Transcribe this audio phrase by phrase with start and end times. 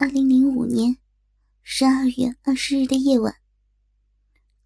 [0.00, 0.96] 二零零五年
[1.64, 3.34] 十二月二十日的夜晚，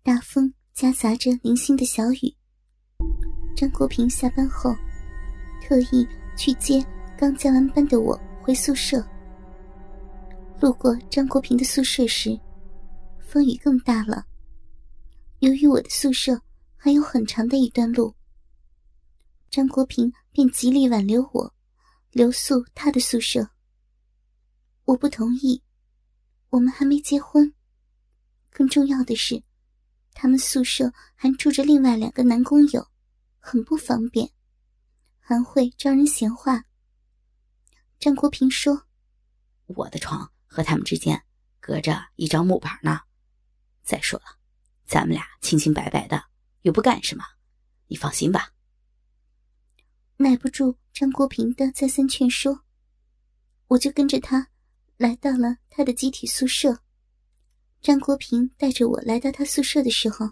[0.02, 2.36] 大风夹杂着零星的小雨。
[3.56, 4.74] 张国平下班后，
[5.62, 6.06] 特意
[6.36, 6.84] 去接
[7.16, 9.02] 刚加完班的我回宿舍。
[10.60, 12.38] 路过张国平的宿舍时，
[13.26, 14.26] 风雨更大了。
[15.38, 16.38] 由于我的宿舍
[16.76, 18.14] 还有很长的一段路，
[19.50, 21.54] 张国平便极力挽留我，
[22.10, 23.48] 留宿他的宿舍。
[24.92, 25.62] 我不同意，
[26.50, 27.54] 我们还没结婚。
[28.50, 29.42] 更重要的是，
[30.12, 32.86] 他们宿舍还住着另外两个男工友，
[33.38, 34.30] 很不方便，
[35.18, 36.66] 还会招人闲话。
[37.98, 38.86] 张国平说
[39.64, 41.24] ：“我的床和他们之间
[41.58, 43.00] 隔着一张木板呢。
[43.82, 44.38] 再说了，
[44.84, 46.22] 咱们俩清清白白的，
[46.62, 47.24] 又不干什么，
[47.86, 48.52] 你放心吧。”
[50.20, 52.62] 耐不住张国平的再三劝说，
[53.68, 54.51] 我就跟着他。
[55.02, 56.78] 来到了他的集体宿舍，
[57.80, 60.30] 张国平带着我来到他宿舍的时候，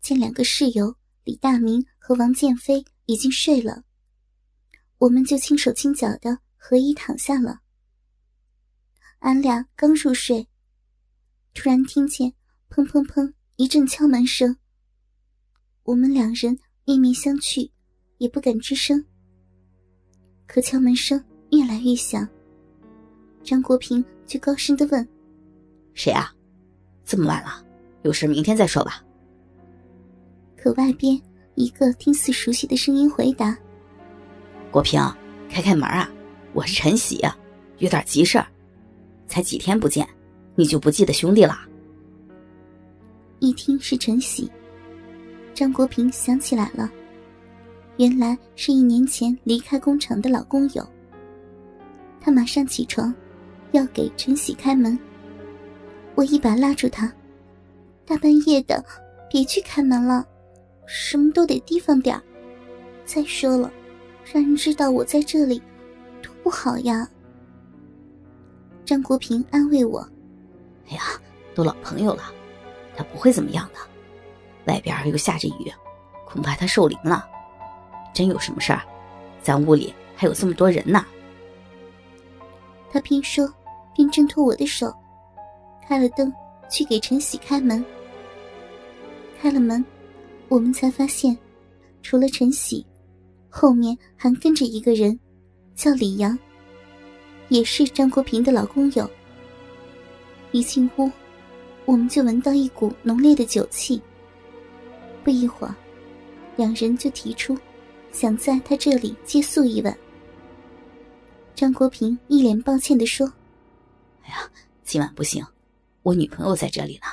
[0.00, 3.84] 见两个室友李大明和王建飞已经睡了，
[4.98, 7.60] 我们就轻手轻脚的合衣躺下了。
[9.20, 10.48] 俺俩刚入睡，
[11.54, 12.34] 突然听见
[12.70, 14.56] 砰砰砰一阵敲门声，
[15.84, 17.70] 我们两人面面相觑，
[18.18, 19.06] 也不敢吱声。
[20.48, 22.28] 可敲门声越来越响。
[23.42, 25.06] 张国平却高声的问
[25.94, 26.32] ：“谁啊？
[27.04, 27.64] 这么晚了，
[28.02, 29.02] 有事明天再说吧。”
[30.56, 31.20] 可外边
[31.54, 33.56] 一个听似熟悉的声音回答
[34.70, 35.00] ：“国平，
[35.48, 36.08] 开开门啊！
[36.52, 37.20] 我是陈喜，
[37.78, 38.46] 有点急事儿。
[39.26, 40.06] 才几天不见，
[40.54, 41.58] 你就不记得兄弟了？”
[43.40, 44.50] 一听是陈喜，
[45.54, 46.90] 张国平想起来了，
[47.96, 50.86] 原来是一年前离开工厂的老工友。
[52.20, 53.12] 他马上起床。
[53.72, 54.98] 要给陈喜开门，
[56.14, 57.12] 我一把拉住他
[58.04, 58.84] ：“大半夜的，
[59.30, 60.26] 别去开门了，
[60.86, 62.20] 什么都得提防点
[63.04, 63.70] 再说了，
[64.24, 65.62] 让人知道我在这里，
[66.20, 67.08] 多不好呀。”
[68.84, 70.00] 张国平安慰我
[70.90, 71.02] ：“哎呀，
[71.54, 72.24] 都老朋友了，
[72.96, 73.78] 他不会怎么样的。
[74.66, 75.72] 外边又下着雨，
[76.26, 77.24] 恐怕他受淋了。
[78.12, 78.82] 真有什么事儿，
[79.40, 81.06] 咱屋里还有这么多人呢。”
[82.90, 83.48] 他边说。
[83.94, 84.92] 便挣脱我的手，
[85.86, 86.32] 开了灯，
[86.70, 87.84] 去给陈喜开门。
[89.40, 89.84] 开了门，
[90.48, 91.36] 我们才发现，
[92.02, 92.86] 除了陈喜，
[93.48, 95.18] 后面还跟着一个人，
[95.74, 96.38] 叫李阳，
[97.48, 99.08] 也是张国平的老工友。
[100.52, 101.10] 一进屋，
[101.84, 104.00] 我们就闻到一股浓烈的酒气。
[105.24, 105.74] 不一会儿，
[106.56, 107.56] 两人就提出，
[108.12, 109.96] 想在他这里借宿一晚。
[111.54, 113.30] 张国平一脸抱歉的说。
[114.22, 114.50] 哎呀，
[114.84, 115.46] 今晚不行，
[116.02, 117.06] 我女朋友在这里呢。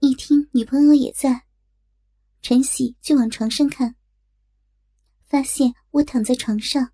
[0.00, 1.44] 一听女朋友也在，
[2.40, 3.94] 陈喜就往床上看，
[5.24, 6.92] 发现我躺在床上。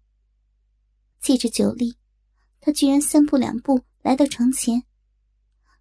[1.20, 1.96] 借着酒力，
[2.60, 4.84] 他居然三步两步来到床前。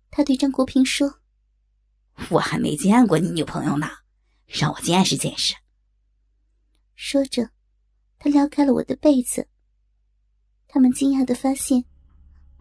[0.09, 1.19] 他对张国平说
[2.31, 3.87] ：“我还没见过你女朋友呢，
[4.45, 5.55] 让我见识见识。”
[6.95, 7.49] 说着，
[8.17, 9.47] 他撩开了我的被子。
[10.67, 11.83] 他们惊讶的发现。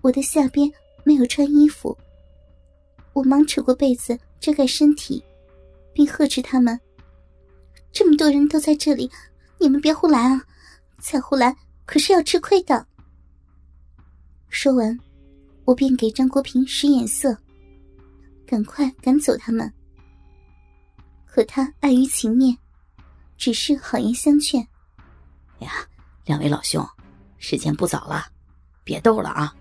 [0.07, 0.73] 我的下边
[1.03, 1.99] 没有穿衣服，
[3.13, 5.21] 我忙扯过被子遮盖身体，
[5.93, 6.79] 并呵斥他们
[7.91, 9.11] ：“这么多人都在这里，
[9.59, 10.41] 你们别胡来啊！
[11.01, 12.87] 再胡来可是要吃亏的。”
[14.49, 14.97] 说完，
[15.65, 17.37] 我便给张国平使眼色，
[18.47, 19.69] 赶快赶走他们。
[21.27, 22.57] 可他碍于情面，
[23.37, 24.65] 只是好言相劝
[25.59, 25.73] ：“哎呀，
[26.25, 26.89] 两位老兄，
[27.39, 28.29] 时间不早了，
[28.85, 29.53] 别逗了啊！”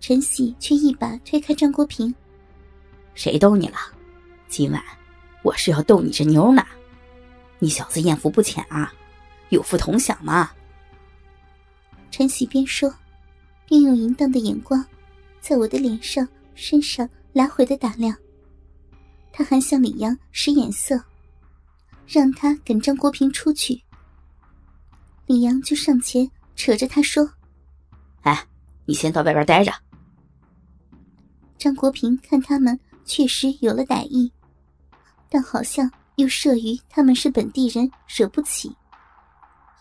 [0.00, 2.12] 陈喜却一把推开张国平
[3.14, 3.76] ：“谁逗你了？
[4.48, 4.82] 今晚
[5.42, 6.66] 我是要逗你这妞呢！
[7.58, 8.90] 你小子艳福不浅啊，
[9.50, 10.50] 有福同享嘛！”
[12.10, 12.92] 陈喜边说，
[13.66, 14.82] 边用淫荡的眼光
[15.38, 18.16] 在我的脸上、身上来回的打量。
[19.30, 20.98] 他还向李阳使眼色，
[22.06, 23.80] 让他跟张国平出去。
[25.26, 27.30] 李阳就上前扯着他说
[28.22, 28.46] ：“哎，
[28.86, 29.70] 你先到外边待着。”
[31.60, 34.32] 张国平看他们确实有了歹意，
[35.28, 38.74] 但好像又慑于他们是本地人，惹不起，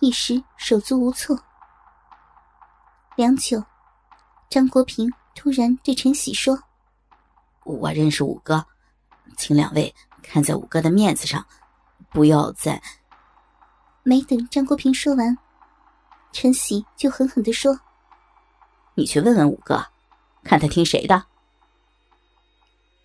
[0.01, 1.39] 一时手足无措。
[3.15, 3.63] 良久，
[4.49, 6.61] 张国平突然对陈喜说
[7.63, 8.65] ：“我认识五哥，
[9.37, 11.45] 请两位看在五哥的面子上，
[12.09, 12.83] 不要再……”
[14.03, 15.37] 没等张国平说完，
[16.33, 17.79] 陈喜就狠狠的说
[18.95, 19.85] ：“你去问问五哥，
[20.43, 21.25] 看他听谁的。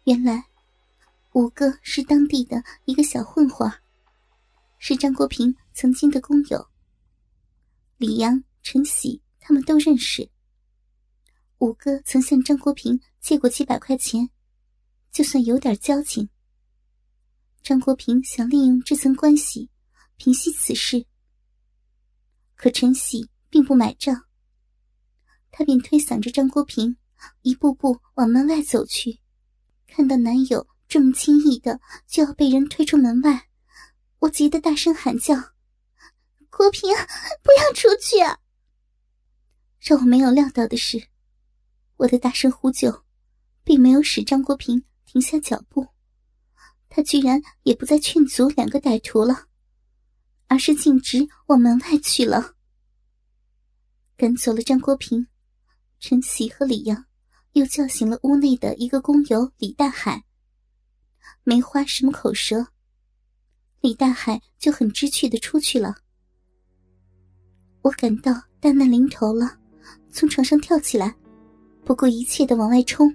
[0.04, 0.44] 原来，
[1.32, 3.72] 五哥是当地的一个小混混，
[4.76, 6.68] 是张国平曾经的工友。
[7.96, 10.28] 李阳、陈喜他们都认识。
[11.56, 14.28] 五哥曾向张国平借过几百块钱，
[15.10, 16.28] 就算有点交情。
[17.62, 19.70] 张国平想利用这层关系
[20.18, 21.06] 平息此事，
[22.56, 24.26] 可陈喜并不买账。
[25.50, 26.98] 他便推搡着张国平，
[27.40, 29.20] 一步步往门外走去。
[29.86, 33.48] 看到男友这么轻易的就要被人推出门外，
[34.18, 35.34] 我急得大声喊叫
[36.50, 36.90] ：“国平，
[37.42, 38.18] 不要出去！”
[39.80, 41.08] 让我没有料到的是，
[41.96, 43.04] 我的大声呼救，
[43.62, 45.86] 并没有使张国平停下脚步，
[46.88, 49.46] 他居然也不再劝阻两个歹徒了，
[50.46, 52.54] 而是径直往门外去了。
[54.16, 55.26] 赶走了张国平，
[56.00, 57.04] 陈喜和李阳。
[57.54, 60.22] 又叫醒了屋内的一个工友李大海。
[61.44, 62.66] 没花什么口舌，
[63.80, 65.94] 李大海就很知趣的出去了。
[67.82, 69.58] 我感到大难临头了，
[70.10, 71.14] 从床上跳起来，
[71.84, 73.14] 不顾一切的往外冲，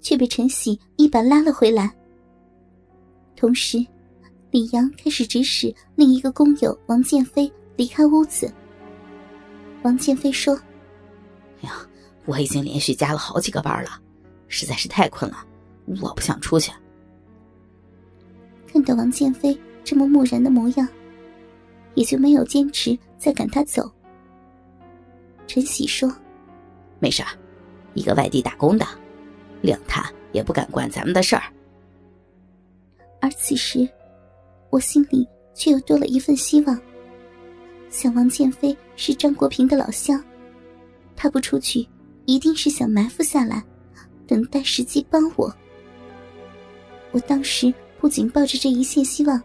[0.00, 1.94] 却被陈喜一把拉了回来。
[3.36, 3.78] 同时，
[4.50, 8.52] 李阳开始指使另一个工友王建飞离开屋子。
[9.82, 10.60] 王建飞说
[11.62, 11.87] ：“哎呀。”
[12.28, 13.90] 我已经连续加了好几个班了，
[14.48, 15.38] 实在是太困了，
[16.02, 16.70] 我不想出去。
[18.70, 20.86] 看到王建飞这么木然的模样，
[21.94, 23.90] 也就没有坚持再赶他走。
[25.46, 26.14] 陈喜说
[27.00, 27.24] ：“没事
[27.94, 28.86] 一个外地打工的，
[29.62, 31.44] 谅他也不敢管咱们的事儿。”
[33.22, 33.88] 而此时，
[34.68, 36.78] 我心里却又多了一份希望。
[37.88, 40.22] 想王建飞是张国平的老乡，
[41.16, 41.88] 他不出去。
[42.28, 43.64] 一定是想埋伏下来，
[44.26, 45.50] 等待时机帮我。
[47.10, 49.42] 我当时不仅抱着这一线希望，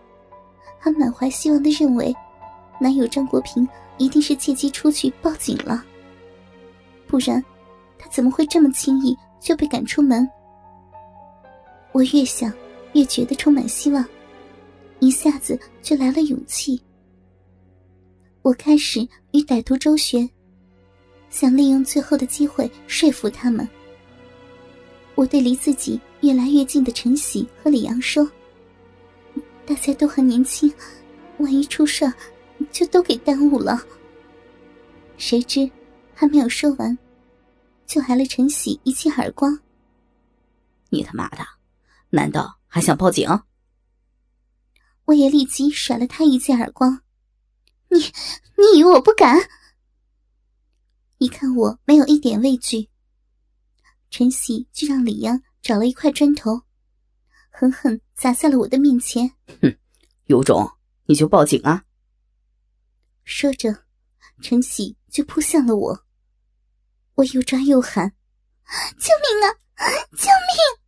[0.77, 2.13] 还满怀希望的认为，
[2.81, 3.65] 男友张国平
[3.97, 5.81] 一定是借机出去报警了。
[7.07, 7.41] 不然，
[7.97, 10.29] 他怎么会这么轻易就被赶出门？
[11.93, 12.51] 我越想
[12.91, 14.05] 越觉得充满希望，
[14.99, 16.83] 一下子就来了勇气。
[18.41, 18.99] 我开始
[19.31, 20.29] 与歹徒周旋。
[21.33, 23.67] 想利用最后的机会说服他们。
[25.15, 28.29] 我对离自己越来越近的陈喜和李阳说
[29.65, 30.71] ：“大家都很年轻，
[31.39, 32.13] 万一出事儿，
[32.71, 33.83] 就都给耽误了。”
[35.17, 35.67] 谁知
[36.13, 36.95] 还没有说完，
[37.87, 39.59] 就挨了陈喜一记耳光。
[40.91, 41.39] 你他妈的，
[42.11, 43.27] 难道还想报警？
[45.05, 47.01] 我也立即甩了他一记耳光。
[47.89, 47.97] 你，
[48.55, 49.49] 你以为我不敢？
[51.23, 52.89] 一看我没有一点畏惧，
[54.09, 56.63] 陈喜就让李阳找了一块砖头，
[57.49, 59.31] 狠狠砸在了我的面前。
[59.61, 59.73] 哼，
[60.25, 60.69] 有种
[61.05, 61.85] 你就报警啊！
[63.23, 63.85] 说着，
[64.41, 66.03] 陈喜就扑向了我，
[67.15, 68.11] 我又抓又喊
[68.99, 69.47] ：“救命啊！
[70.17, 70.83] 救命！”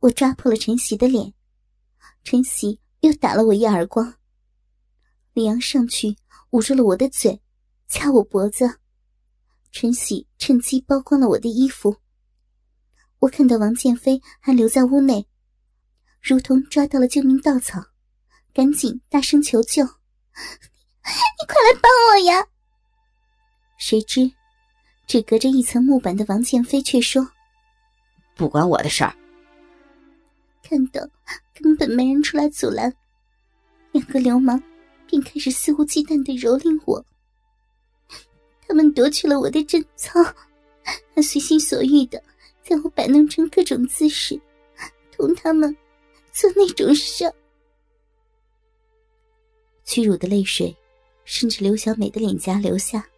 [0.00, 1.32] 我抓破了陈喜的脸，
[2.24, 4.16] 陈喜又打了我一耳光。
[5.32, 6.14] 李阳上去
[6.50, 7.40] 捂住了我的嘴，
[7.88, 8.80] 掐我脖子。
[9.70, 11.96] 陈喜趁机剥光了我的衣服。
[13.20, 15.26] 我看到王建飞还留在屋内，
[16.20, 17.82] 如同抓到了救命稻草，
[18.54, 22.46] 赶紧大声求救：“你快来帮我呀！”
[23.78, 24.30] 谁知，
[25.06, 27.28] 只隔着一层木板的王建飞却说
[28.36, 29.14] ：“不关我的事儿。”
[30.62, 31.00] 看到
[31.54, 32.92] 根本没人出来阻拦，
[33.92, 34.62] 两个流氓
[35.06, 37.04] 便开始肆无忌惮的蹂躏我。
[38.68, 40.22] 他们夺去了我的贞操，
[41.14, 42.22] 还随心所欲的
[42.62, 44.38] 将我摆弄成各种姿势，
[45.10, 45.74] 同他们
[46.32, 47.24] 做那种事。
[49.84, 50.76] 屈辱的泪水
[51.24, 53.08] 顺着刘小美的脸颊流下，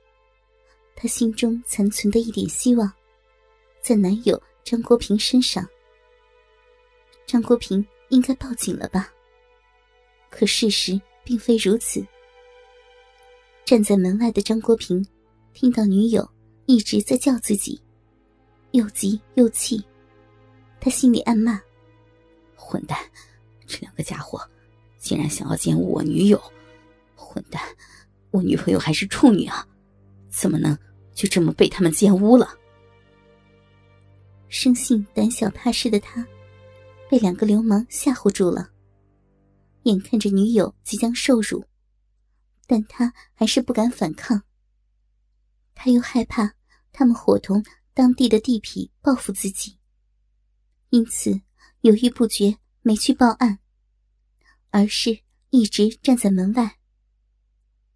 [0.95, 2.91] 她心中残存的一点希望，
[3.83, 5.69] 在男友张国平身上。
[7.27, 9.13] 张国平应该报警了吧？
[10.31, 12.07] 可事实并非如此。
[13.65, 15.05] 站在门外的张国平。
[15.53, 16.29] 听到女友
[16.67, 17.81] 一直在叫自己，
[18.71, 19.85] 又急又气，
[20.81, 21.61] 他心里暗骂
[22.55, 22.99] ：“混蛋！
[23.67, 24.41] 这两个家伙
[24.99, 26.41] 竟然想要奸污我女友！
[27.15, 27.63] 混蛋！
[28.31, 29.67] 我女朋友还是处女啊，
[30.29, 30.77] 怎么能
[31.15, 32.57] 就这么被他们奸污了？”
[34.49, 36.27] 生性胆小怕事的他，
[37.09, 38.71] 被两个流氓吓唬住了。
[39.85, 41.65] 眼看着女友即将受辱，
[42.67, 44.43] 但他还是不敢反抗。
[45.83, 46.57] 他又害怕，
[46.93, 49.79] 他们伙同当地的地痞报复自己，
[50.91, 51.41] 因此
[51.81, 53.61] 犹豫不决，没去报案，
[54.69, 56.77] 而是一直站在门外。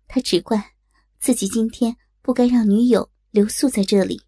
[0.09, 0.76] 他只怪
[1.19, 4.24] 自己今天不该让女友留宿在这里。